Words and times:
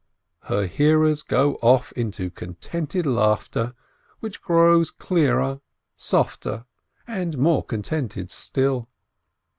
Her 0.45 0.65
hearers 0.65 1.21
go 1.21 1.59
off 1.61 1.91
into 1.91 2.31
contented 2.31 3.05
laughter, 3.05 3.75
which 4.19 4.41
grows 4.41 4.89
clearer, 4.89 5.61
softer, 5.95 6.65
more 7.07 7.63
contented 7.63 8.31
still. 8.31 8.89